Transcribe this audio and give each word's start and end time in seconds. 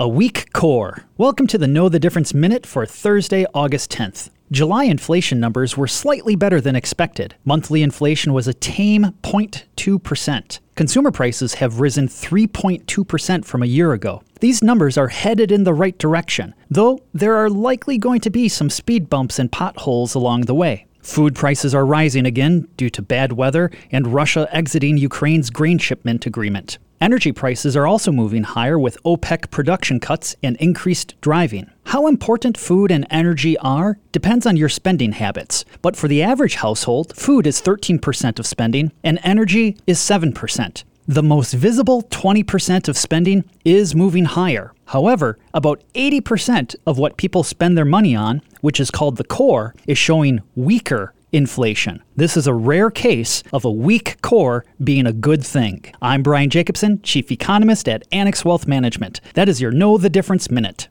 A 0.00 0.08
weak 0.08 0.50
core. 0.54 1.04
Welcome 1.18 1.46
to 1.48 1.58
the 1.58 1.66
Know 1.66 1.90
the 1.90 2.00
Difference 2.00 2.32
Minute 2.32 2.64
for 2.64 2.86
Thursday, 2.86 3.44
August 3.52 3.90
10th. 3.90 4.30
July 4.50 4.84
inflation 4.84 5.38
numbers 5.38 5.76
were 5.76 5.86
slightly 5.86 6.34
better 6.34 6.58
than 6.58 6.74
expected. 6.74 7.34
Monthly 7.44 7.82
inflation 7.82 8.32
was 8.32 8.48
a 8.48 8.54
tame 8.54 9.12
0.2%. 9.22 10.58
Consumer 10.74 11.10
prices 11.10 11.52
have 11.52 11.80
risen 11.80 12.08
3.2% 12.08 13.44
from 13.44 13.62
a 13.62 13.66
year 13.66 13.92
ago. 13.92 14.22
These 14.40 14.62
numbers 14.62 14.96
are 14.96 15.08
headed 15.08 15.52
in 15.52 15.64
the 15.64 15.74
right 15.74 15.98
direction, 15.98 16.54
though 16.70 17.00
there 17.12 17.36
are 17.36 17.50
likely 17.50 17.98
going 17.98 18.22
to 18.22 18.30
be 18.30 18.48
some 18.48 18.70
speed 18.70 19.10
bumps 19.10 19.38
and 19.38 19.52
potholes 19.52 20.14
along 20.14 20.46
the 20.46 20.54
way. 20.54 20.86
Food 21.02 21.34
prices 21.34 21.74
are 21.74 21.86
rising 21.86 22.26
again 22.26 22.68
due 22.76 22.90
to 22.90 23.02
bad 23.02 23.32
weather 23.32 23.70
and 23.90 24.12
Russia 24.12 24.48
exiting 24.52 24.96
Ukraine's 24.96 25.50
grain 25.50 25.78
shipment 25.78 26.26
agreement. 26.26 26.78
Energy 27.00 27.32
prices 27.32 27.74
are 27.74 27.86
also 27.86 28.12
moving 28.12 28.42
higher 28.42 28.78
with 28.78 29.02
OPEC 29.04 29.50
production 29.50 29.98
cuts 29.98 30.36
and 30.42 30.56
increased 30.58 31.18
driving. 31.22 31.70
How 31.86 32.06
important 32.06 32.58
food 32.58 32.92
and 32.92 33.06
energy 33.08 33.56
are 33.58 33.98
depends 34.12 34.44
on 34.44 34.58
your 34.58 34.68
spending 34.68 35.12
habits. 35.12 35.64
But 35.80 35.96
for 35.96 36.08
the 36.08 36.22
average 36.22 36.56
household, 36.56 37.16
food 37.16 37.46
is 37.46 37.62
13% 37.62 38.38
of 38.38 38.46
spending 38.46 38.92
and 39.02 39.18
energy 39.22 39.78
is 39.86 39.98
7%. 39.98 40.84
The 41.08 41.22
most 41.22 41.54
visible 41.54 42.02
20% 42.02 42.88
of 42.88 42.96
spending 42.96 43.44
is 43.64 43.94
moving 43.94 44.26
higher. 44.26 44.72
However, 44.86 45.38
about 45.54 45.82
80% 45.94 46.76
of 46.86 46.98
what 46.98 47.16
people 47.16 47.42
spend 47.42 47.76
their 47.76 47.84
money 47.84 48.14
on, 48.14 48.42
which 48.60 48.78
is 48.78 48.90
called 48.90 49.16
the 49.16 49.24
core, 49.24 49.74
is 49.86 49.98
showing 49.98 50.40
weaker 50.54 51.12
inflation. 51.32 52.02
This 52.16 52.36
is 52.36 52.46
a 52.46 52.54
rare 52.54 52.90
case 52.90 53.42
of 53.52 53.64
a 53.64 53.70
weak 53.70 54.20
core 54.20 54.64
being 54.82 55.06
a 55.06 55.12
good 55.12 55.44
thing. 55.44 55.84
I'm 56.02 56.22
Brian 56.22 56.50
Jacobsen, 56.50 57.02
Chief 57.02 57.30
Economist 57.32 57.88
at 57.88 58.06
Annex 58.12 58.44
Wealth 58.44 58.66
Management. 58.66 59.20
That 59.34 59.48
is 59.48 59.60
your 59.60 59.72
Know 59.72 59.96
the 59.98 60.10
Difference 60.10 60.50
Minute. 60.50 60.88